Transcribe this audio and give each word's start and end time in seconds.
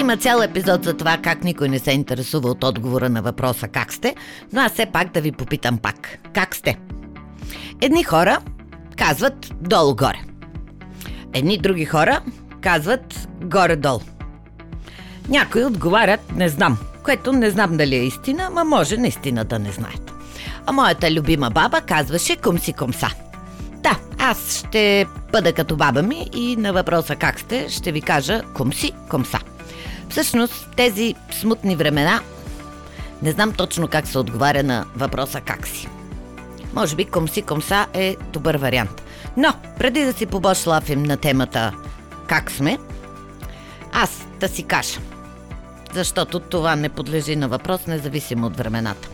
Има 0.00 0.16
цял 0.16 0.42
епизод 0.42 0.84
за 0.84 0.96
това 0.96 1.18
как 1.22 1.44
никой 1.44 1.68
не 1.68 1.78
се 1.78 1.92
интересува 1.92 2.48
от 2.50 2.64
отговора 2.64 3.08
на 3.08 3.22
въпроса 3.22 3.68
как 3.68 3.92
сте, 3.92 4.14
но 4.52 4.60
аз 4.60 4.72
все 4.72 4.86
пак 4.86 5.12
да 5.12 5.20
ви 5.20 5.32
попитам 5.32 5.78
пак. 5.78 6.18
Как 6.34 6.56
сте? 6.56 6.78
Едни 7.80 8.04
хора 8.04 8.38
казват 8.96 9.54
долу-горе. 9.60 10.18
Едни 11.32 11.58
други 11.58 11.84
хора 11.84 12.20
казват 12.60 13.28
горе-долу. 13.42 14.00
Някои 15.28 15.64
отговарят 15.64 16.32
не 16.36 16.48
знам, 16.48 16.78
което 17.04 17.32
не 17.32 17.50
знам 17.50 17.76
дали 17.76 17.94
е 17.94 18.04
истина, 18.04 18.50
ма 18.50 18.64
може 18.64 18.96
наистина 18.96 19.44
да 19.44 19.58
не 19.58 19.72
знаят. 19.72 20.12
А 20.66 20.72
моята 20.72 21.10
любима 21.12 21.50
баба 21.50 21.80
казваше 21.80 22.36
кумси 22.36 22.72
кумса. 22.72 23.08
Да, 23.82 23.98
аз 24.18 24.64
ще 24.66 25.06
бъда 25.32 25.52
като 25.52 25.76
баба 25.76 26.02
ми 26.02 26.30
и 26.34 26.56
на 26.56 26.72
въпроса 26.72 27.16
как 27.16 27.40
сте 27.40 27.68
ще 27.68 27.92
ви 27.92 28.00
кажа 28.00 28.42
кумси 28.54 28.92
кумса. 29.10 29.38
Всъщност 30.10 30.68
тези 30.76 31.14
смутни 31.40 31.76
времена 31.76 32.20
не 33.22 33.32
знам 33.32 33.52
точно 33.52 33.88
как 33.88 34.06
се 34.06 34.18
отговаря 34.18 34.62
на 34.62 34.86
въпроса 34.96 35.40
как 35.40 35.66
си. 35.66 35.88
Може 36.74 36.96
би 36.96 37.04
комси 37.04 37.42
комса 37.42 37.86
е 37.94 38.16
добър 38.32 38.56
вариант. 38.56 39.02
Но, 39.36 39.54
преди 39.78 40.04
да 40.04 40.12
си 40.12 40.26
побошлафим 40.26 41.02
на 41.02 41.16
темата 41.16 41.72
как 42.26 42.50
сме, 42.50 42.78
аз 43.92 44.26
да 44.40 44.48
си 44.48 44.62
кажа. 44.62 45.00
Защото 45.94 46.40
това 46.40 46.76
не 46.76 46.88
подлежи 46.88 47.36
на 47.36 47.48
въпрос, 47.48 47.86
независимо 47.86 48.46
от 48.46 48.56
времената. 48.56 49.08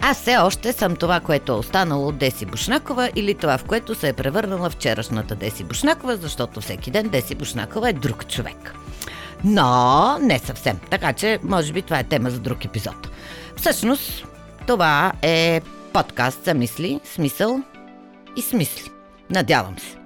Аз 0.00 0.20
все 0.20 0.36
още 0.36 0.72
съм 0.72 0.96
това, 0.96 1.20
което 1.20 1.52
е 1.52 1.56
останало 1.56 2.08
от 2.08 2.18
Деси 2.18 2.46
Бушнакова 2.46 3.10
или 3.16 3.34
това, 3.34 3.58
в 3.58 3.64
което 3.64 3.94
се 3.94 4.08
е 4.08 4.12
превърнала 4.12 4.70
вчерашната 4.70 5.34
Деси 5.34 5.64
Бушнакова, 5.64 6.16
защото 6.16 6.60
всеки 6.60 6.90
ден 6.90 7.08
Деси 7.08 7.34
Бушнакова 7.34 7.88
е 7.88 7.92
друг 7.92 8.28
човек. 8.28 8.74
Но 9.44 10.18
не 10.18 10.38
съвсем. 10.38 10.78
Така 10.90 11.12
че, 11.12 11.38
може 11.42 11.72
би 11.72 11.82
това 11.82 11.98
е 11.98 12.04
тема 12.04 12.30
за 12.30 12.40
друг 12.40 12.64
епизод. 12.64 13.08
Всъщност, 13.56 14.26
това 14.66 15.12
е 15.22 15.60
подкаст 15.92 16.44
за 16.44 16.54
мисли, 16.54 17.00
смисъл 17.04 17.60
и 18.36 18.42
смисли. 18.42 18.90
Надявам 19.30 19.78
се. 19.78 19.96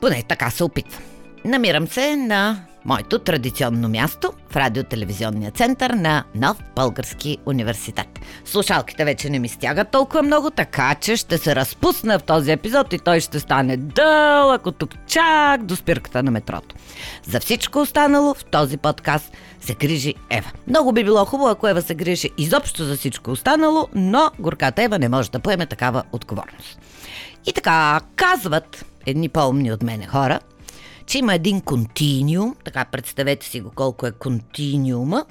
Поне 0.00 0.22
така 0.28 0.50
се 0.50 0.64
опитвам. 0.64 1.02
Намирам 1.44 1.86
се 1.86 2.16
на 2.16 2.66
моето 2.86 3.18
традиционно 3.18 3.88
място 3.88 4.32
в 4.50 4.56
радиотелевизионния 4.56 5.50
център 5.50 5.90
на 5.90 6.24
Нов 6.34 6.56
Български 6.76 7.38
университет. 7.46 8.06
Слушалките 8.44 9.04
вече 9.04 9.30
не 9.30 9.38
ми 9.38 9.48
стягат 9.48 9.90
толкова 9.90 10.22
много, 10.22 10.50
така 10.50 10.94
че 11.00 11.16
ще 11.16 11.38
се 11.38 11.56
разпусна 11.56 12.18
в 12.18 12.22
този 12.22 12.50
епизод 12.50 12.92
и 12.92 12.98
той 12.98 13.20
ще 13.20 13.40
стане 13.40 13.76
дълъг 13.76 14.66
от 14.66 14.76
тук 14.76 14.90
чак 15.06 15.64
до 15.64 15.76
спирката 15.76 16.22
на 16.22 16.30
метрото. 16.30 16.74
За 17.24 17.40
всичко 17.40 17.78
останало 17.78 18.34
в 18.34 18.44
този 18.44 18.76
подкаст 18.76 19.32
се 19.60 19.74
грижи 19.74 20.14
Ева. 20.30 20.50
Много 20.66 20.92
би 20.92 21.04
било 21.04 21.24
хубаво, 21.24 21.50
ако 21.50 21.68
Ева 21.68 21.82
се 21.82 21.94
грижи 21.94 22.30
изобщо 22.38 22.84
за 22.84 22.96
всичко 22.96 23.30
останало, 23.30 23.88
но 23.94 24.30
горката 24.38 24.82
Ева 24.82 24.98
не 24.98 25.08
може 25.08 25.30
да 25.30 25.38
поеме 25.38 25.66
такава 25.66 26.02
отговорност. 26.12 26.78
И 27.46 27.52
така, 27.52 28.00
казват 28.16 28.84
едни 29.06 29.28
по-умни 29.28 29.72
от 29.72 29.82
мене 29.82 30.06
хора– 30.06 30.40
че 31.06 31.18
има 31.18 31.34
един 31.34 31.60
континиум, 31.60 32.56
така 32.64 32.84
представете 32.84 33.46
си 33.46 33.60
го 33.60 33.70
колко 33.70 34.06
е 34.06 34.12
континиума. 34.12 35.24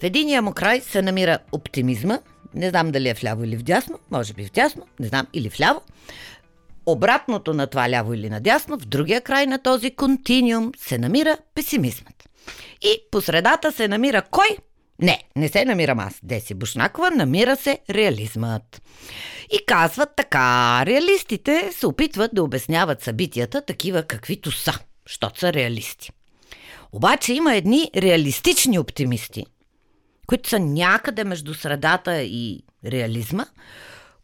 В 0.00 0.02
единия 0.02 0.42
му 0.42 0.52
край 0.52 0.80
се 0.80 1.02
намира 1.02 1.38
оптимизма, 1.52 2.18
не 2.54 2.70
знам 2.70 2.90
дали 2.90 3.08
е 3.08 3.14
вляво 3.14 3.44
или 3.44 3.56
вдясно, 3.56 3.98
може 4.10 4.34
би 4.34 4.44
вдясно, 4.44 4.82
не 5.00 5.06
знам, 5.06 5.26
или 5.32 5.48
вляво. 5.48 5.80
Обратното 6.86 7.54
на 7.54 7.66
това 7.66 7.90
ляво 7.90 8.14
или 8.14 8.30
надясно, 8.30 8.78
в 8.78 8.86
другия 8.86 9.20
край 9.20 9.46
на 9.46 9.58
този 9.58 9.90
континиум 9.90 10.72
се 10.78 10.98
намира 10.98 11.36
песимизмът. 11.54 12.28
И 12.82 12.98
по 13.10 13.20
средата 13.20 13.72
се 13.72 13.88
намира 13.88 14.22
кой? 14.30 14.48
Не, 15.02 15.22
не 15.36 15.48
се 15.48 15.64
намирам 15.64 15.98
аз, 15.98 16.20
Деси 16.22 16.54
Бушнакова, 16.54 17.10
намира 17.10 17.56
се 17.56 17.78
реализмът. 17.90 18.82
И 19.52 19.66
казват 19.66 20.08
така, 20.16 20.82
реалистите 20.86 21.70
се 21.72 21.86
опитват 21.86 22.30
да 22.34 22.42
обясняват 22.42 23.02
събитията 23.02 23.62
такива 23.62 24.02
каквито 24.02 24.50
са– 24.50 24.72
защото 25.08 25.40
са 25.40 25.52
реалисти. 25.52 26.10
Обаче 26.92 27.32
има 27.32 27.54
едни 27.54 27.90
реалистични 27.96 28.78
оптимисти, 28.78 29.46
които 30.26 30.48
са 30.48 30.58
някъде 30.58 31.24
между 31.24 31.54
средата 31.54 32.22
и 32.22 32.62
реализма, 32.84 33.46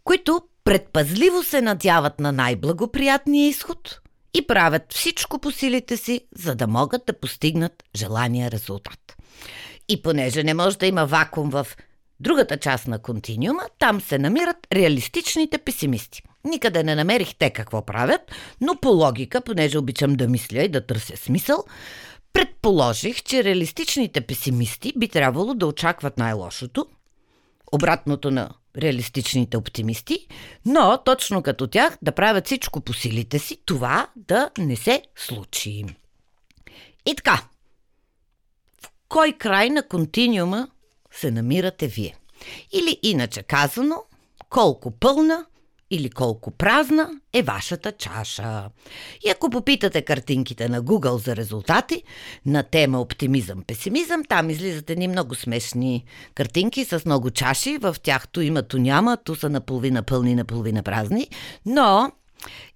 които 0.04 0.42
предпазливо 0.64 1.42
се 1.42 1.60
надяват 1.60 2.20
на 2.20 2.32
най-благоприятния 2.32 3.48
изход 3.48 4.00
и 4.34 4.46
правят 4.46 4.82
всичко 4.92 5.38
по 5.38 5.50
силите 5.50 5.96
си, 5.96 6.20
за 6.36 6.54
да 6.54 6.66
могат 6.66 7.02
да 7.06 7.20
постигнат 7.20 7.82
желания 7.96 8.50
резултат. 8.50 9.16
И 9.88 10.02
понеже 10.02 10.42
не 10.42 10.54
може 10.54 10.78
да 10.78 10.86
има 10.86 11.06
вакуум 11.06 11.50
в 11.50 11.66
другата 12.22 12.56
част 12.56 12.88
на 12.88 12.98
континиума, 12.98 13.62
там 13.78 14.00
се 14.00 14.18
намират 14.18 14.56
реалистичните 14.72 15.58
песимисти. 15.58 16.22
Никъде 16.44 16.82
не 16.82 16.94
намерих 16.94 17.34
те 17.34 17.50
какво 17.50 17.86
правят, 17.86 18.20
но 18.60 18.76
по 18.76 18.88
логика, 18.88 19.40
понеже 19.40 19.78
обичам 19.78 20.14
да 20.14 20.28
мисля 20.28 20.62
и 20.62 20.68
да 20.68 20.86
търся 20.86 21.16
смисъл, 21.16 21.64
предположих, 22.32 23.22
че 23.22 23.44
реалистичните 23.44 24.20
песимисти 24.20 24.92
би 24.96 25.08
трябвало 25.08 25.54
да 25.54 25.66
очакват 25.66 26.18
най-лошото, 26.18 26.86
обратното 27.72 28.30
на 28.30 28.50
реалистичните 28.76 29.56
оптимисти, 29.56 30.26
но 30.66 30.98
точно 31.04 31.42
като 31.42 31.66
тях 31.66 31.98
да 32.02 32.12
правят 32.12 32.46
всичко 32.46 32.80
по 32.80 32.92
силите 32.92 33.38
си, 33.38 33.58
това 33.66 34.06
да 34.16 34.50
не 34.58 34.76
се 34.76 35.02
случи. 35.16 35.84
И 37.06 37.14
така, 37.14 37.42
в 38.82 38.90
кой 39.08 39.32
край 39.32 39.70
на 39.70 39.88
континиума 39.88 40.66
се 41.14 41.30
намирате 41.30 41.86
вие? 41.86 42.14
Или 42.72 42.98
иначе 43.02 43.42
казано, 43.42 44.02
колко 44.48 44.90
пълна 44.90 45.46
или 45.90 46.10
колко 46.10 46.50
празна 46.50 47.10
е 47.32 47.42
вашата 47.42 47.92
чаша. 47.92 48.70
И 49.26 49.30
ако 49.30 49.50
попитате 49.50 50.02
картинките 50.02 50.68
на 50.68 50.82
Google 50.82 51.16
за 51.16 51.36
резултати 51.36 52.02
на 52.46 52.62
тема 52.62 53.00
оптимизъм-песимизъм, 53.00 54.22
там 54.28 54.50
излизат 54.50 54.90
едни 54.90 55.08
много 55.08 55.34
смешни 55.34 56.04
картинки 56.34 56.84
с 56.84 57.02
много 57.06 57.30
чаши. 57.30 57.78
В 57.78 57.96
тях 58.02 58.28
то 58.28 58.40
има, 58.40 58.62
то 58.62 58.78
няма, 58.78 59.16
то 59.24 59.34
са 59.34 59.50
наполовина 59.50 60.02
пълни, 60.02 60.34
наполовина 60.34 60.82
празни. 60.82 61.28
Но 61.66 62.12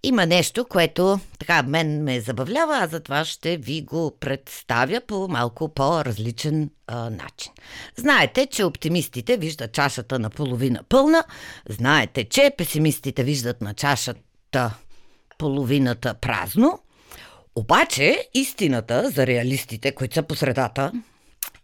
има 0.02 0.26
нещо, 0.26 0.64
което 0.64 1.20
така 1.38 1.62
мен 1.62 2.02
ме 2.02 2.20
забавлява, 2.20 2.78
а 2.82 2.86
затова 2.86 3.24
ще 3.24 3.56
ви 3.56 3.82
го 3.82 4.16
представя 4.20 5.00
по 5.06 5.28
малко 5.28 5.68
по-различен 5.68 6.70
а, 6.86 7.10
начин. 7.10 7.52
Знаете, 7.96 8.46
че 8.46 8.64
оптимистите 8.64 9.36
виждат 9.36 9.72
чашата 9.72 10.18
на 10.18 10.30
половина 10.30 10.80
пълна, 10.88 11.24
знаете, 11.68 12.24
че 12.24 12.52
песимистите 12.58 13.24
виждат 13.24 13.60
на 13.60 13.74
чашата 13.74 14.74
половината 15.38 16.14
празно, 16.14 16.78
обаче 17.54 18.28
истината 18.34 19.10
за 19.10 19.26
реалистите, 19.26 19.92
които 19.92 20.14
са 20.14 20.22
по 20.22 20.34
средата, 20.34 20.92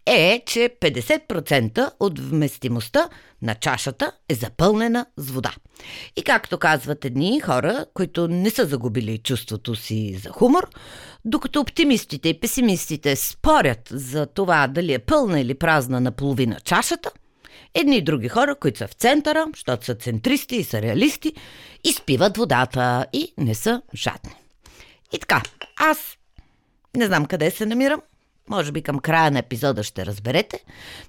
е, 0.05 0.43
че 0.45 0.69
50% 0.81 1.91
от 1.99 2.19
вместимостта 2.19 3.09
на 3.41 3.55
чашата 3.55 4.11
е 4.29 4.35
запълнена 4.35 5.05
с 5.17 5.31
вода. 5.31 5.53
И 6.15 6.23
както 6.23 6.57
казват 6.57 7.05
едни 7.05 7.39
хора, 7.39 7.85
които 7.93 8.27
не 8.27 8.49
са 8.49 8.65
загубили 8.65 9.17
чувството 9.17 9.75
си 9.75 10.19
за 10.23 10.29
хумор, 10.29 10.69
докато 11.25 11.59
оптимистите 11.59 12.29
и 12.29 12.39
песимистите 12.39 13.15
спорят 13.15 13.89
за 13.91 14.25
това 14.25 14.67
дали 14.67 14.93
е 14.93 14.99
пълна 14.99 15.39
или 15.39 15.53
празна 15.53 16.01
наполовина 16.01 16.59
чашата, 16.59 17.11
едни 17.73 17.97
и 17.97 18.01
други 18.01 18.27
хора, 18.27 18.55
които 18.55 18.77
са 18.77 18.87
в 18.87 18.93
центъра, 18.93 19.45
защото 19.53 19.85
са 19.85 19.95
центристи 19.95 20.55
и 20.55 20.63
са 20.63 20.81
реалисти, 20.81 21.33
изпиват 21.83 22.37
водата 22.37 23.05
и 23.13 23.33
не 23.37 23.55
са 23.55 23.81
жадни. 23.95 24.31
И 25.13 25.19
така, 25.19 25.41
аз 25.77 26.17
не 26.97 27.05
знам 27.05 27.25
къде 27.25 27.51
се 27.51 27.65
намирам, 27.65 28.01
може 28.49 28.71
би 28.71 28.81
към 28.81 28.99
края 28.99 29.31
на 29.31 29.39
епизода 29.39 29.83
ще 29.83 30.05
разберете, 30.05 30.63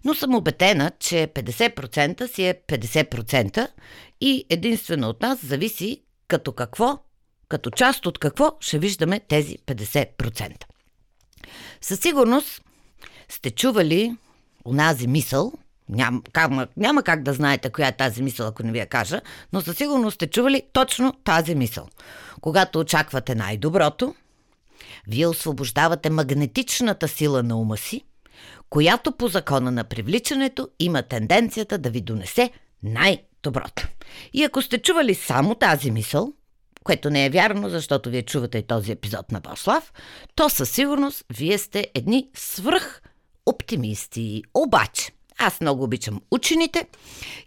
но 0.04 0.14
съм 0.14 0.34
убедена, 0.34 0.90
че 0.98 1.28
50% 1.34 2.26
си 2.26 2.44
е 2.46 2.54
50% 2.68 3.68
и 4.20 4.44
единствено 4.50 5.08
от 5.08 5.22
нас 5.22 5.46
зависи 5.46 6.02
като 6.28 6.52
какво, 6.52 6.98
като 7.48 7.70
част 7.70 8.06
от 8.06 8.18
какво 8.18 8.56
ще 8.60 8.78
виждаме 8.78 9.20
тези 9.20 9.58
50%. 9.58 10.64
Със 11.80 12.00
сигурност 12.00 12.62
сте 13.28 13.50
чували 13.50 14.16
онази 14.64 15.06
мисъл, 15.06 15.52
няма, 15.88 16.22
как, 16.32 16.50
няма 16.76 17.02
как 17.02 17.22
да 17.22 17.32
знаете 17.32 17.70
коя 17.70 17.88
е 17.88 17.96
тази 17.96 18.22
мисъл, 18.22 18.46
ако 18.46 18.62
не 18.62 18.72
ви 18.72 18.78
я 18.78 18.86
кажа, 18.86 19.20
но 19.52 19.60
със 19.60 19.76
сигурност 19.76 20.14
сте 20.14 20.26
чували 20.26 20.62
точно 20.72 21.12
тази 21.12 21.54
мисъл. 21.54 21.88
Когато 22.40 22.80
очаквате 22.80 23.34
най-доброто, 23.34 24.14
вие 25.08 25.26
освобождавате 25.26 26.10
магнетичната 26.10 27.08
сила 27.08 27.42
на 27.42 27.60
ума 27.60 27.76
си, 27.76 28.04
която 28.70 29.12
по 29.12 29.28
закона 29.28 29.70
на 29.70 29.84
привличането 29.84 30.68
има 30.80 31.02
тенденцията 31.02 31.78
да 31.78 31.90
ви 31.90 32.00
донесе 32.00 32.50
най-доброто. 32.82 33.88
И 34.32 34.44
ако 34.44 34.62
сте 34.62 34.78
чували 34.78 35.14
само 35.14 35.54
тази 35.54 35.90
мисъл, 35.90 36.32
което 36.84 37.10
не 37.10 37.26
е 37.26 37.30
вярно, 37.30 37.68
защото 37.68 38.10
вие 38.10 38.22
чувате 38.22 38.58
и 38.58 38.66
този 38.66 38.92
епизод 38.92 39.32
на 39.32 39.40
Бослав, 39.40 39.92
то 40.34 40.48
със 40.48 40.70
сигурност 40.70 41.24
вие 41.36 41.58
сте 41.58 41.86
едни 41.94 42.28
свръх 42.34 43.02
оптимисти. 43.46 44.42
Обаче, 44.54 45.12
аз 45.38 45.60
много 45.60 45.84
обичам 45.84 46.20
учените 46.30 46.86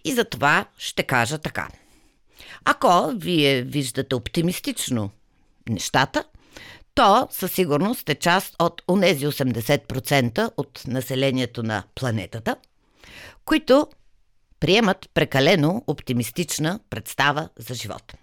и 0.03 0.13
за 0.13 0.25
това 0.25 0.65
ще 0.77 1.03
кажа 1.03 1.37
така. 1.37 1.67
Ако 2.65 3.11
вие 3.15 3.61
виждате 3.61 4.15
оптимистично 4.15 5.09
нещата, 5.69 6.23
то 6.97 7.27
със 7.31 7.51
сигурност 7.51 7.99
сте 7.99 8.15
част 8.15 8.55
от 8.59 8.81
онези 8.87 9.27
80% 9.27 10.51
от 10.57 10.83
населението 10.87 11.63
на 11.63 11.83
планетата, 11.95 12.55
които 13.45 13.87
приемат 14.59 15.09
прекалено 15.13 15.83
оптимистична 15.87 16.79
представа 16.89 17.49
за 17.59 17.73
живота. 17.73 18.15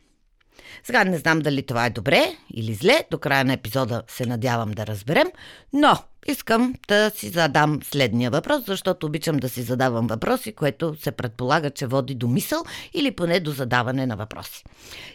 Сега 0.84 1.04
не 1.04 1.18
знам 1.18 1.38
дали 1.38 1.62
това 1.62 1.86
е 1.86 1.90
добре 1.90 2.36
или 2.54 2.74
зле, 2.74 3.04
до 3.10 3.18
края 3.18 3.44
на 3.44 3.52
епизода 3.52 4.02
се 4.08 4.26
надявам 4.26 4.70
да 4.70 4.86
разберем, 4.86 5.26
но 5.72 5.98
искам 6.26 6.74
да 6.88 7.10
си 7.10 7.28
задам 7.28 7.80
следния 7.82 8.30
въпрос, 8.30 8.62
защото 8.66 9.06
обичам 9.06 9.36
да 9.36 9.48
си 9.48 9.62
задавам 9.62 10.06
въпроси, 10.06 10.52
което 10.52 10.96
се 11.02 11.12
предполага, 11.12 11.70
че 11.70 11.86
води 11.86 12.14
до 12.14 12.28
мисъл 12.28 12.64
или 12.94 13.10
поне 13.10 13.40
до 13.40 13.50
задаване 13.50 14.06
на 14.06 14.16
въпроси. 14.16 14.64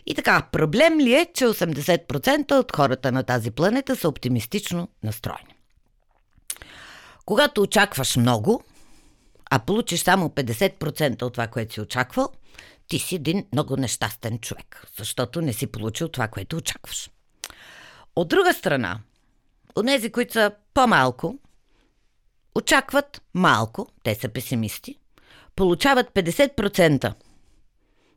И 0.06 0.16
така, 0.16 0.42
проблем 0.52 1.00
ли 1.00 1.14
е, 1.14 1.28
че 1.34 1.46
80% 1.46 2.52
от 2.52 2.76
хората 2.76 3.12
на 3.12 3.24
тази 3.24 3.52
планета 3.52 3.96
са 3.96 4.10
оптимистично 4.10 4.88
настроени? 5.04 5.56
Когато 7.26 7.62
очакваш 7.62 8.16
много, 8.16 8.64
а 9.50 9.60
получиш 9.60 10.04
само 10.04 10.30
50% 10.30 11.24
от 11.24 11.34
това, 11.34 11.48
което 11.48 11.74
си 11.74 11.82
очаквал, 11.82 12.30
ти 12.90 13.00
си 13.00 13.16
един 13.16 13.46
много 13.54 13.78
нещастен 13.78 14.40
човек, 14.40 14.86
защото 14.98 15.42
не 15.42 15.54
си 15.54 15.68
получил 15.68 16.08
това, 16.08 16.28
което 16.28 16.58
очакваш. 16.58 17.10
От 18.16 18.28
друга 18.28 18.54
страна, 18.54 19.00
онези, 19.78 20.12
които 20.12 20.34
са 20.34 20.52
по-малко, 20.74 21.40
очакват 22.56 23.22
малко, 23.34 23.88
те 24.04 24.16
са 24.16 24.30
песимисти, 24.30 24.96
получават 25.56 26.08
50% 26.14 27.14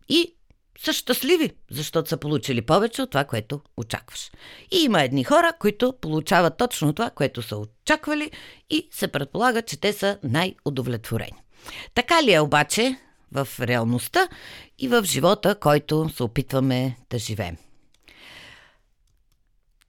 и 0.09 0.35
са 0.79 0.93
щастливи, 0.93 1.51
защото 1.71 2.09
са 2.09 2.17
получили 2.17 2.63
повече 2.63 3.03
от 3.03 3.11
това, 3.11 3.25
което 3.25 3.61
очакваш. 3.77 4.31
И 4.71 4.79
има 4.79 5.03
едни 5.03 5.25
хора, 5.25 5.53
които 5.59 5.95
получават 6.01 6.57
точно 6.57 6.93
това, 6.93 7.11
което 7.11 7.43
са 7.43 7.57
очаквали 7.57 8.31
и 8.71 8.89
се 8.91 9.09
предполага, 9.09 9.63
че 9.63 9.81
те 9.81 9.93
са 9.93 10.19
най-удовлетворени. 10.23 11.43
Така 11.95 12.23
ли 12.23 12.33
е 12.33 12.41
обаче 12.41 12.99
в 13.33 13.49
реалността 13.61 14.29
и 14.79 14.89
в 14.89 15.05
живота, 15.05 15.55
който 15.61 16.09
се 16.09 16.23
опитваме 16.23 16.97
да 17.11 17.19
живеем? 17.19 17.57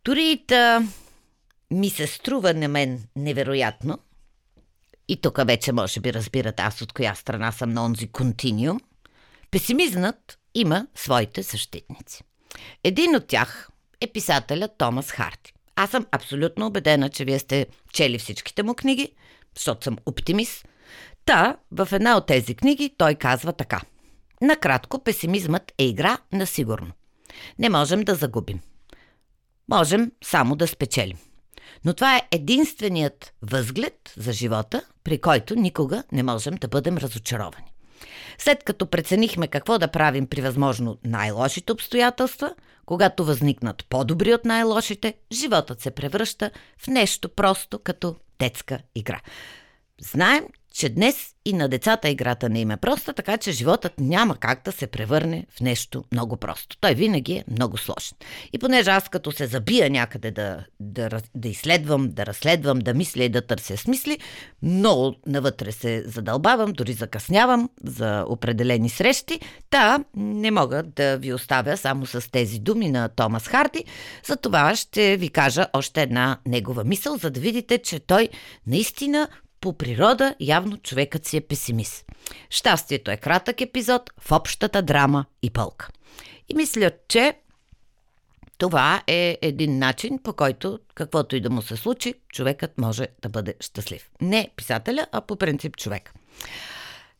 Дори 0.06 0.46
ми 1.72 1.90
се 1.90 2.08
струва 2.08 2.54
на 2.54 2.68
мен 2.68 3.04
невероятно, 3.16 4.00
и 5.08 5.22
тук 5.22 5.48
вече 5.48 5.72
може 5.72 6.00
би 6.00 6.14
разбират 6.14 6.60
аз 6.60 6.82
от 6.82 6.94
коя 6.94 7.16
страна 7.16 7.52
съм 7.52 7.74
на 7.74 7.86
онзи 7.86 8.08
континиум, 8.08 8.80
песимизмът 9.52 10.40
има 10.56 10.88
своите 10.96 11.42
защитници. 11.42 12.24
Един 12.84 13.16
от 13.16 13.28
тях 13.28 13.70
е 14.02 14.08
писателя 14.08 14.68
Томас 14.78 15.12
Харти. 15.12 15.54
Аз 15.76 15.90
съм 15.90 16.06
абсолютно 16.12 16.66
убедена, 16.68 17.10
че 17.10 17.26
вие 17.26 17.40
сте 17.40 17.68
чели 17.94 18.20
всичките 18.20 18.64
му 18.64 18.74
книги, 18.74 19.14
защото 19.56 19.84
съм 19.84 19.98
оптимист. 20.06 20.68
Та, 21.26 21.58
в 21.72 21.88
една 21.92 22.18
от 22.18 22.26
тези 22.26 22.56
книги 22.56 22.96
той 22.98 23.16
казва 23.16 23.54
така. 23.54 23.82
Накратко, 24.42 25.04
песимизмът 25.04 25.74
е 25.78 25.84
игра 25.86 26.18
на 26.32 26.48
сигурно. 26.48 26.92
Не 27.60 27.70
можем 27.70 28.02
да 28.02 28.16
загубим. 28.16 28.60
Можем 29.70 30.12
само 30.24 30.56
да 30.56 30.68
спечелим. 30.68 31.18
Но 31.86 31.94
това 31.94 32.18
е 32.18 32.28
единственият 32.32 33.34
възглед 33.42 34.14
за 34.18 34.34
живота, 34.34 34.82
при 35.04 35.22
който 35.22 35.56
никога 35.56 36.04
не 36.12 36.24
можем 36.24 36.56
да 36.56 36.68
бъдем 36.68 36.98
разочаровани. 36.98 37.74
След 38.38 38.64
като 38.64 38.86
преценихме 38.86 39.48
какво 39.48 39.80
да 39.80 39.88
правим 39.88 40.28
при 40.28 40.42
възможно 40.42 40.98
най-лошите 41.04 41.72
обстоятелства, 41.72 42.54
когато 42.86 43.26
възникнат 43.26 43.86
по-добри 43.90 44.34
от 44.34 44.46
най-лошите, 44.46 45.14
животът 45.32 45.82
се 45.82 45.92
превръща 45.92 46.52
в 46.78 46.88
нещо 46.88 47.30
просто 47.30 47.80
като 47.80 48.16
детска 48.40 48.80
игра. 48.96 49.22
Знаем, 50.02 50.46
че 50.74 50.90
днес 50.90 51.34
и 51.46 51.54
на 51.54 51.70
децата 51.70 52.10
играта 52.10 52.50
не 52.50 52.60
им 52.60 52.72
е 52.72 52.78
проста, 52.78 53.14
така 53.14 53.38
че 53.38 53.52
животът 53.52 53.94
няма 54.00 54.38
как 54.38 54.62
да 54.66 54.72
се 54.72 54.88
превърне 54.88 55.46
в 55.50 55.62
нещо 55.62 56.04
много 56.12 56.38
просто. 56.38 56.78
Той 56.80 56.94
винаги 56.94 57.34
е 57.34 57.44
много 57.52 57.78
сложен. 57.78 58.18
И 58.54 58.60
понеже 58.60 58.92
аз 58.92 59.10
като 59.10 59.32
се 59.32 59.48
забия 59.48 59.90
някъде 59.90 60.32
да, 60.32 60.66
да, 60.80 61.22
да 61.36 61.48
изследвам, 61.50 62.10
да 62.10 62.26
разследвам, 62.26 62.80
да 62.80 62.94
мисля 62.94 63.24
и 63.24 63.30
да 63.30 63.42
търся 63.42 63.78
смисли, 63.78 64.20
много 64.62 65.16
навътре 65.28 65.72
се 65.72 66.04
задълбавам, 66.06 66.74
дори 66.74 66.94
закъснявам 66.94 67.70
за 67.84 68.26
определени 68.28 68.90
срещи, 68.90 69.40
та 69.70 70.00
не 70.16 70.52
мога 70.52 70.84
да 70.84 71.18
ви 71.18 71.34
оставя 71.34 71.78
само 71.78 72.06
с 72.06 72.32
тези 72.32 72.60
думи 72.60 72.90
на 72.90 73.10
Томас 73.10 73.48
Харди. 73.48 73.86
За 74.26 74.36
това 74.36 74.76
ще 74.76 75.18
ви 75.18 75.30
кажа 75.30 75.68
още 75.74 76.02
една 76.02 76.38
негова 76.46 76.84
мисъл, 76.84 77.18
за 77.18 77.32
да 77.32 77.40
видите, 77.40 77.78
че 77.78 78.00
той 78.00 78.30
наистина 78.68 79.30
по 79.64 79.74
природа 79.74 80.36
явно 80.40 80.78
човекът 80.78 81.26
си 81.26 81.38
е 81.38 81.42
песимист. 81.42 82.06
Щастието 82.50 83.12
е 83.12 83.18
кратък 83.18 83.62
епизод 83.62 84.12
в 84.20 84.32
общата 84.32 84.82
драма 84.82 85.26
и 85.42 85.50
пълка. 85.50 85.90
И 86.50 86.56
мисля, 86.56 86.92
че 87.08 87.34
това 88.58 89.04
е 89.08 89.38
един 89.42 89.80
начин, 89.80 90.20
по 90.24 90.34
който, 90.34 90.80
каквото 90.96 91.36
и 91.36 91.42
да 91.42 91.50
му 91.50 91.62
се 91.62 91.78
случи, 91.78 92.14
човекът 92.30 92.78
може 92.78 93.08
да 93.22 93.30
бъде 93.30 93.56
щастлив. 93.60 94.10
Не 94.22 94.50
писателя, 94.56 95.08
а 95.12 95.22
по 95.22 95.36
принцип 95.36 95.78
човек. 95.78 96.14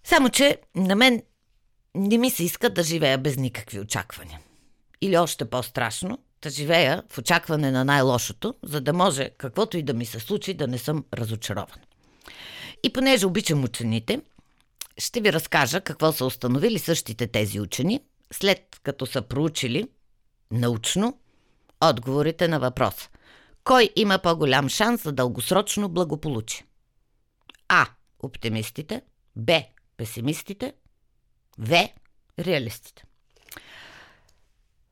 Само, 0.04 0.30
че 0.30 0.58
на 0.76 0.96
мен 0.96 1.22
не 1.96 2.18
ми 2.18 2.30
се 2.30 2.44
иска 2.44 2.70
да 2.70 2.84
живея 2.84 3.18
без 3.18 3.38
никакви 3.38 3.80
очаквания. 3.80 4.40
Или 5.02 5.18
още 5.18 5.46
по-страшно, 5.46 6.18
да 6.42 6.50
живея 6.50 7.04
в 7.10 7.18
очакване 7.18 7.72
на 7.72 7.86
най-лошото, 7.86 8.56
за 8.64 8.82
да 8.82 8.94
може 8.94 9.30
каквото 9.38 9.78
и 9.78 9.84
да 9.84 9.94
ми 9.94 10.06
се 10.06 10.20
случи 10.20 10.54
да 10.54 10.68
не 10.68 10.78
съм 10.78 11.06
разочарован. 11.14 11.80
И 12.84 12.94
понеже 12.94 13.28
обичам 13.28 13.64
учените, 13.64 14.22
ще 14.98 15.22
ви 15.22 15.34
разкажа 15.34 15.82
какво 15.82 16.12
са 16.12 16.26
установили 16.26 16.80
същите 16.80 17.28
тези 17.28 17.60
учени, 17.60 18.00
след 18.34 18.80
като 18.84 19.06
са 19.06 19.22
проучили 19.22 19.88
научно 20.52 21.20
отговорите 21.90 22.48
на 22.48 22.60
въпроса. 22.60 23.10
Кой 23.64 23.90
има 23.96 24.20
по-голям 24.20 24.70
шанс 24.70 25.04
за 25.04 25.12
дългосрочно 25.12 25.90
благополучие? 25.90 26.66
А. 27.68 27.88
Оптимистите. 28.20 29.02
Б. 29.36 29.64
Песимистите. 29.98 30.74
В. 31.58 31.90
Реалистите. 32.40 33.04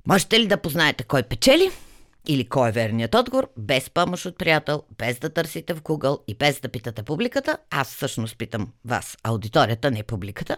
Можете 0.07 0.39
ли 0.39 0.47
да 0.47 0.57
познаете 0.57 1.03
кой 1.03 1.23
печели? 1.23 1.71
Или 2.27 2.49
кой 2.49 2.69
е 2.69 2.71
верният 2.71 3.15
отговор, 3.15 3.49
без 3.57 3.89
помощ 3.89 4.25
от 4.25 4.37
приятел, 4.37 4.83
без 4.97 5.19
да 5.19 5.29
търсите 5.29 5.73
в 5.73 5.81
Google 5.81 6.19
и 6.27 6.35
без 6.35 6.59
да 6.59 6.69
питате 6.69 7.03
публиката. 7.03 7.57
Аз 7.69 7.95
всъщност 7.95 8.37
питам 8.37 8.67
вас, 8.85 9.17
аудиторията, 9.23 9.91
не 9.91 10.03
публиката. 10.03 10.57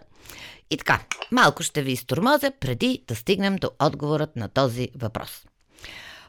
И 0.69 0.77
така, 0.77 0.99
малко 1.31 1.63
ще 1.63 1.81
ви 1.81 1.91
изтормозя 1.91 2.51
преди 2.59 3.03
да 3.07 3.15
стигнем 3.15 3.55
до 3.55 3.71
отговорът 3.79 4.35
на 4.35 4.47
този 4.47 4.89
въпрос. 4.95 5.45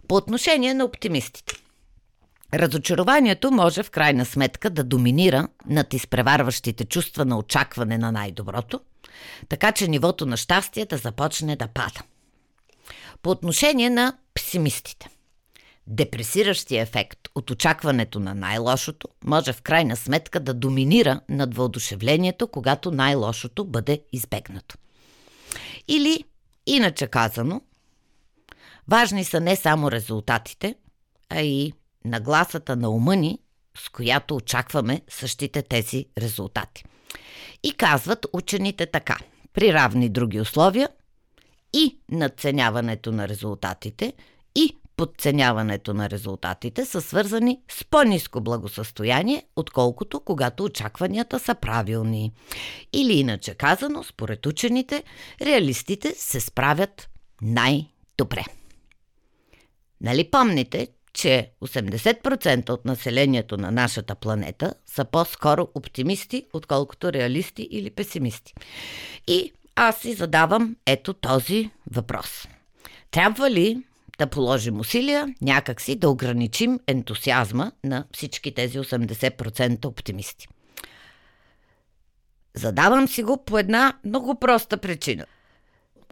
По 0.09 0.14
отношение 0.14 0.75
на 0.75 0.85
оптимистите. 0.85 1.55
Разочарованието 2.55 3.50
може 3.50 3.83
в 3.83 3.91
крайна 3.91 4.25
сметка 4.25 4.71
да 4.71 4.85
доминира 4.85 5.49
над 5.67 5.95
изпреварващите 5.95 6.85
чувства 6.85 7.25
на 7.25 7.38
очакване 7.38 7.99
на 7.99 8.12
най-доброто, 8.12 8.81
така 9.49 9.73
че 9.73 9.88
нивото 9.88 10.26
на 10.26 10.37
щастие 10.37 10.85
да 10.87 10.97
започне 10.97 11.57
да 11.57 11.69
пада. 11.69 12.00
По 13.23 13.31
отношение 13.31 13.91
на 13.91 14.17
песимистите. 14.35 15.09
Депресиращия 15.87 16.83
ефект 16.83 17.19
от 17.35 17.50
очакването 17.50 18.21
на 18.21 18.35
най-лошото 18.35 19.09
може 19.25 19.53
в 19.53 19.62
крайна 19.62 19.97
сметка 19.97 20.41
да 20.41 20.55
доминира 20.55 21.21
над 21.29 21.55
въодушевлението, 21.55 22.49
когато 22.49 22.91
най-лошото 22.91 23.64
бъде 23.64 24.03
избегнато. 24.12 24.76
Или, 25.88 26.25
иначе 26.67 27.07
казано, 27.07 27.61
важни 28.88 29.25
са 29.25 29.41
не 29.41 29.57
само 29.57 29.91
резултатите, 29.91 30.75
а 31.31 31.41
и 31.41 31.73
нагласата 32.05 32.76
на 32.76 32.91
ума 32.91 33.17
ни, 33.17 33.38
с 33.79 33.88
която 33.88 34.37
очакваме 34.37 35.03
същите 35.09 35.62
тези 35.62 36.07
резултати. 36.19 36.85
И 37.62 37.73
казват 37.73 38.26
учените 38.33 38.87
така. 38.87 39.19
При 39.53 39.73
равни 39.73 40.09
други 40.09 40.41
условия 40.41 40.88
и 41.73 41.99
надценяването 42.11 43.12
на 43.12 43.29
резултатите 43.29 44.12
и 44.55 44.76
подценяването 44.97 45.95
на 45.95 46.11
резултатите 46.11 46.85
са 46.85 47.01
свързани 47.01 47.61
с 47.71 47.85
по-низко 47.85 48.41
благосъстояние, 48.41 49.43
отколкото 49.57 50.21
когато 50.21 50.65
очакванията 50.65 51.39
са 51.39 51.55
правилни. 51.55 52.33
Или 52.93 53.13
иначе 53.13 53.55
казано, 53.55 54.03
според 54.03 54.47
учените, 54.47 55.03
реалистите 55.43 56.15
се 56.17 56.41
справят 56.41 57.09
най-добре. 57.43 58.45
Нали 60.01 60.31
помните, 60.31 60.89
че 61.13 61.51
80% 61.63 62.71
от 62.71 62.85
населението 62.85 63.57
на 63.57 63.71
нашата 63.71 64.15
планета 64.15 64.75
са 64.87 65.05
по-скоро 65.05 65.69
оптимисти, 65.75 66.47
отколкото 66.53 67.13
реалисти 67.13 67.69
или 67.71 67.91
песимисти. 67.91 68.55
И 69.27 69.53
аз 69.77 69.99
си 69.99 70.15
задавам 70.15 70.77
ето 70.87 71.13
този 71.13 71.71
въпрос. 71.91 72.49
Трябва 73.11 73.51
ли 73.51 73.83
да 74.18 74.26
положим 74.26 74.80
усилия 74.80 75.35
някакси 75.40 75.97
да 75.97 76.11
ограничим 76.11 76.80
ентусиазма 76.87 77.73
на 77.85 78.04
всички 78.12 78.54
тези 78.54 78.78
80% 78.78 79.85
оптимисти? 79.85 80.49
Задавам 82.54 83.09
си 83.09 83.23
го 83.23 83.44
по 83.44 83.59
една 83.59 83.92
много 84.04 84.38
проста 84.40 84.76
причина. 84.76 85.26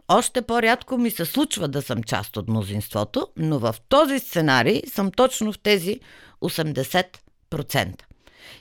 Още 0.07 0.41
по-рядко 0.41 0.97
ми 0.97 1.11
се 1.11 1.25
случва 1.25 1.67
да 1.67 1.81
съм 1.81 2.03
част 2.03 2.37
от 2.37 2.47
мнозинството, 2.47 3.27
но 3.37 3.59
в 3.59 3.75
този 3.89 4.19
сценарий 4.19 4.81
съм 4.87 5.11
точно 5.11 5.53
в 5.53 5.59
тези 5.59 5.99
80%. 6.41 8.01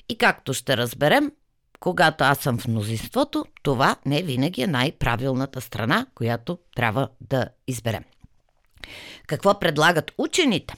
И 0.08 0.18
както 0.18 0.54
ще 0.54 0.76
разберем, 0.76 1.32
когато 1.80 2.24
аз 2.24 2.38
съм 2.38 2.58
в 2.58 2.68
мнозинството, 2.68 3.44
това 3.62 3.96
не 4.06 4.22
винаги 4.22 4.62
е 4.62 4.66
най-правилната 4.66 5.60
страна, 5.60 6.06
която 6.14 6.58
трябва 6.76 7.08
да 7.20 7.48
изберем. 7.66 8.04
Какво 9.26 9.58
предлагат 9.58 10.12
учените? 10.18 10.74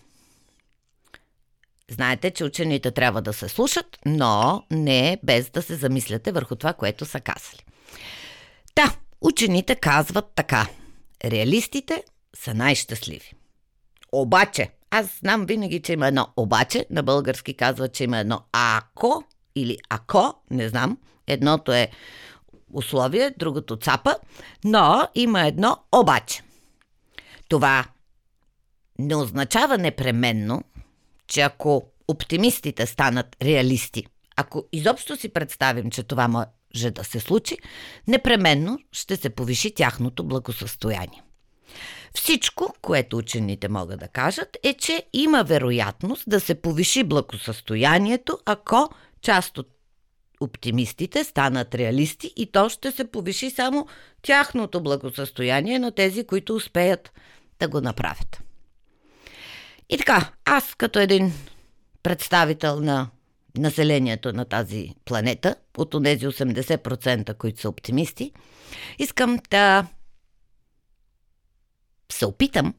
Знаете, 1.91 2.31
че 2.31 2.45
учените 2.45 2.91
трябва 2.91 3.23
да 3.23 3.33
се 3.33 3.49
слушат, 3.49 3.99
но 4.07 4.63
не 4.71 5.19
без 5.23 5.51
да 5.51 5.63
се 5.63 5.75
замисляте 5.75 6.33
върху 6.33 6.57
това, 6.57 6.73
което 6.73 7.05
са 7.05 7.21
казали. 7.21 7.65
Та, 8.75 8.95
учените 9.21 9.75
казват 9.75 10.33
така. 10.35 10.67
Реалистите 11.25 12.03
са 12.37 12.55
най-щастливи. 12.55 13.33
Обаче, 14.13 14.71
аз 14.91 15.19
знам 15.21 15.47
винаги, 15.47 15.83
че 15.83 15.93
има 15.93 16.09
едно 16.09 16.29
обаче, 16.37 16.87
на 16.91 17.03
български 17.03 17.55
казва, 17.55 17.89
че 17.89 18.05
има 18.05 18.19
едно 18.19 18.41
ако 18.53 19.25
или 19.55 19.79
ако, 19.89 20.35
не 20.51 20.69
знам. 20.69 20.99
Едното 21.27 21.73
е 21.73 21.91
условие, 22.73 23.35
другото 23.39 23.77
цапа, 23.77 24.17
но 24.65 25.09
има 25.15 25.47
едно 25.47 25.77
обаче. 25.93 26.43
Това 27.49 27.85
не 28.99 29.17
означава 29.17 29.79
непременно, 29.79 30.63
че 31.27 31.41
ако 31.41 31.85
оптимистите 32.09 32.87
станат 32.87 33.37
реалисти, 33.43 34.07
ако 34.37 34.65
изобщо 34.73 35.17
си 35.17 35.29
представим, 35.29 35.91
че 35.91 36.03
това 36.03 36.29
може 36.29 36.91
да 36.91 37.05
се 37.05 37.21
случи, 37.21 37.57
непременно 38.09 38.79
ще 38.93 39.17
се 39.17 39.31
повиши 39.31 39.75
тяхното 39.75 40.25
благосъстояние. 40.25 41.23
Всичко, 42.15 42.75
което 42.83 43.17
учените 43.17 43.69
могат 43.69 44.01
да 44.01 44.09
кажат, 44.09 44.57
е, 44.63 44.75
че 44.75 45.07
има 45.13 45.45
вероятност 45.45 46.25
да 46.27 46.41
се 46.41 46.55
повиши 46.55 47.05
благосъстоянието, 47.05 48.39
ако 48.47 48.91
част 49.23 49.59
от 49.59 49.74
оптимистите 50.45 51.25
станат 51.25 51.75
реалисти 51.75 52.33
и 52.37 52.53
то 52.53 52.69
ще 52.69 52.91
се 52.91 53.11
повиши 53.11 53.51
само 53.51 53.87
тяхното 54.23 54.83
благосъстояние 54.83 55.79
на 55.79 55.93
тези, 55.93 56.27
които 56.27 56.55
успеят 56.55 57.13
да 57.59 57.69
го 57.69 57.81
направят. 57.81 58.43
И 59.89 59.99
така, 59.99 60.33
аз 60.45 60.75
като 60.75 60.99
един 60.99 61.33
представител 62.03 62.81
на 62.81 63.11
населението 63.59 64.33
на 64.33 64.45
тази 64.45 64.95
планета, 65.05 65.57
от 65.77 65.91
тези 66.05 66.27
80%, 66.27 67.35
които 67.35 67.61
са 67.61 67.69
оптимисти, 67.69 68.33
искам 68.99 69.39
да 69.51 69.87
се 72.13 72.27
опитам 72.27 72.75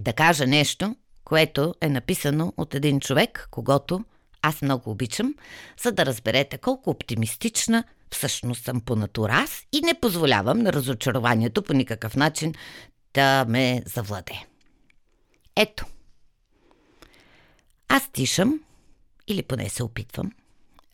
да 0.00 0.12
кажа 0.12 0.46
нещо, 0.46 0.96
което 1.24 1.74
е 1.80 1.88
написано 1.88 2.52
от 2.56 2.74
един 2.74 3.00
човек, 3.00 3.48
когато 3.50 4.04
аз 4.42 4.62
много 4.62 4.90
обичам, 4.90 5.34
за 5.82 5.92
да 5.92 6.06
разберете 6.06 6.58
колко 6.58 6.90
оптимистична 6.90 7.84
всъщност 8.10 8.64
съм 8.64 8.80
по 8.80 8.96
натура 8.96 9.32
аз 9.32 9.62
и 9.72 9.80
не 9.80 10.00
позволявам 10.00 10.58
на 10.58 10.72
разочарованието 10.72 11.62
по 11.62 11.72
никакъв 11.72 12.16
начин 12.16 12.54
да 13.14 13.44
ме 13.48 13.82
завладее. 13.86 14.46
Ето. 15.56 15.86
Аз 17.88 18.12
тишам, 18.12 18.60
или 19.26 19.42
поне 19.42 19.68
се 19.68 19.82
опитвам, 19.82 20.32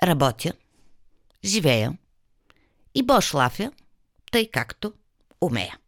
работя, 0.03 0.53
живея 1.45 1.99
и 2.95 3.03
бошлафя, 3.03 3.73
тъй 4.33 4.51
както 4.51 4.93
умея. 5.41 5.79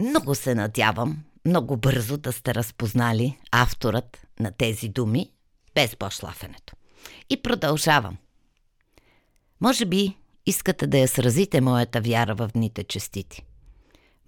Много 0.00 0.34
се 0.34 0.54
надявам, 0.54 1.24
много 1.46 1.76
бързо 1.76 2.16
да 2.16 2.32
сте 2.32 2.54
разпознали 2.54 3.38
авторът 3.50 4.26
на 4.40 4.52
тези 4.52 4.88
думи, 4.88 5.32
без 5.74 5.96
бошлафенето. 5.96 6.74
И 7.30 7.42
продължавам. 7.42 8.16
Може 9.60 9.84
би 9.84 10.16
искате 10.46 10.86
да 10.86 10.98
я 10.98 11.08
сразите 11.08 11.60
моята 11.60 12.00
вяра 12.00 12.34
в 12.34 12.48
дните 12.48 12.84
честити. 12.84 13.44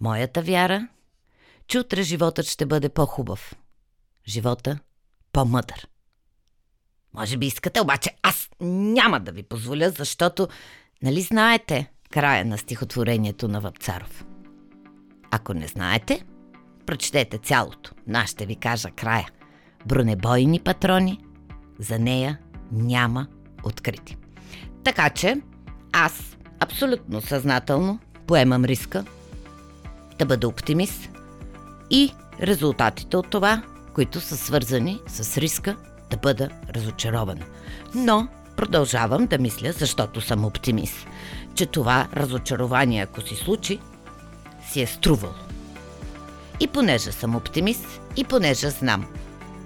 Моята 0.00 0.42
вяра, 0.42 0.88
че 1.68 1.78
утре 1.78 2.02
животът 2.02 2.46
ще 2.46 2.66
бъде 2.66 2.88
по-хубав. 2.88 3.54
Живота 4.28 4.78
по-мъдър. 5.32 5.88
Може 7.14 7.36
би 7.36 7.46
искате, 7.46 7.80
обаче 7.80 8.10
аз 8.22 8.50
няма 8.60 9.20
да 9.20 9.32
ви 9.32 9.42
позволя, 9.42 9.90
защото, 9.90 10.48
нали 11.02 11.20
знаете 11.20 11.90
края 12.10 12.44
на 12.44 12.58
стихотворението 12.58 13.48
на 13.48 13.60
Вапцаров? 13.60 14.24
Ако 15.30 15.54
не 15.54 15.66
знаете, 15.66 16.24
прочетете 16.86 17.38
цялото. 17.38 17.92
Но 18.06 18.26
ще 18.26 18.46
ви 18.46 18.56
кажа 18.56 18.90
края. 18.90 19.28
Бронебойни 19.86 20.60
патрони, 20.60 21.20
за 21.78 21.98
нея 21.98 22.38
няма 22.72 23.26
открити. 23.64 24.16
Така 24.84 25.10
че, 25.10 25.40
аз 25.92 26.36
абсолютно 26.60 27.20
съзнателно 27.20 27.98
поемам 28.26 28.64
риска 28.64 29.04
да 30.18 30.26
бъда 30.26 30.48
оптимист 30.48 31.08
и 31.90 32.12
резултатите 32.40 33.16
от 33.16 33.30
това, 33.30 33.62
които 33.94 34.20
са 34.20 34.36
свързани 34.36 35.00
с 35.06 35.38
риска 35.38 35.76
да 36.10 36.16
бъда 36.16 36.48
разочарована. 36.74 37.44
Но 37.94 38.28
продължавам 38.56 39.26
да 39.26 39.38
мисля, 39.38 39.72
защото 39.72 40.20
съм 40.20 40.44
оптимист, 40.44 41.06
че 41.54 41.66
това 41.66 42.08
разочарование, 42.16 43.02
ако 43.02 43.20
си 43.20 43.34
случи, 43.34 43.80
си 44.70 44.82
е 44.82 44.86
струвало. 44.86 45.34
И 46.60 46.66
понеже 46.66 47.12
съм 47.12 47.36
оптимист, 47.36 48.00
и 48.16 48.24
понеже 48.24 48.70
знам, 48.70 49.06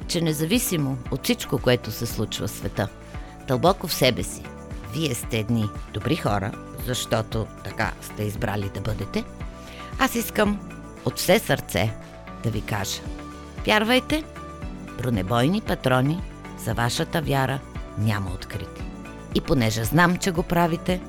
че 0.08 0.20
независимо 0.20 0.98
от 1.10 1.24
всичко, 1.24 1.58
което 1.58 1.90
се 1.90 2.06
случва 2.06 2.46
в 2.46 2.50
света, 2.50 2.88
дълбоко 3.48 3.88
в 3.88 3.94
себе 3.94 4.22
си, 4.22 4.42
вие 4.92 5.14
сте 5.14 5.38
едни 5.38 5.68
добри 5.92 6.16
хора, 6.16 6.52
защото 6.86 7.46
така 7.64 7.92
сте 8.00 8.22
избрали 8.22 8.70
да 8.74 8.80
бъдете, 8.80 9.24
аз 9.98 10.14
искам 10.14 10.60
от 11.04 11.18
все 11.18 11.38
сърце 11.38 11.94
да 12.42 12.50
ви 12.50 12.60
кажа. 12.60 13.00
Вярвайте, 13.66 14.24
бронебойни 14.98 15.60
патрони 15.60 16.22
за 16.58 16.74
вашата 16.74 17.22
вяра 17.22 17.60
няма 17.98 18.30
открити. 18.30 18.82
И 19.34 19.40
понеже 19.40 19.84
знам, 19.84 20.16
че 20.16 20.30
го 20.30 20.42
правите, 20.42 21.00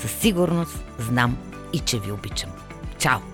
със 0.00 0.10
сигурност 0.10 0.84
знам 0.98 1.38
и 1.72 1.78
че 1.78 1.98
ви 1.98 2.12
обичам. 2.12 2.50
Чао! 2.98 3.27